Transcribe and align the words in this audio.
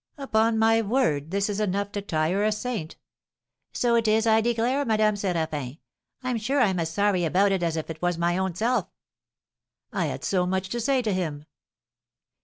"Upon 0.17 0.57
my 0.57 0.81
word, 0.81 1.29
this 1.29 1.47
is 1.47 1.59
enough 1.59 1.91
to 1.91 2.01
tire 2.01 2.43
a 2.43 2.51
saint!" 2.51 2.95
"So 3.71 3.93
it 3.93 4.07
is, 4.07 4.25
I 4.25 4.41
declare, 4.41 4.83
Madame 4.83 5.13
Séraphin. 5.13 5.77
I'm 6.23 6.39
sure 6.39 6.59
I'm 6.59 6.79
as 6.79 6.89
sorry 6.89 7.23
about 7.23 7.51
it 7.51 7.61
as 7.61 7.77
if 7.77 7.87
it 7.91 8.01
was 8.01 8.17
my 8.17 8.35
own 8.35 8.55
self." 8.55 8.87
"I 9.93 10.07
had 10.07 10.23
so 10.23 10.47
much 10.47 10.69
to 10.69 10.79
say 10.81 11.03
to 11.03 11.13
him." 11.13 11.45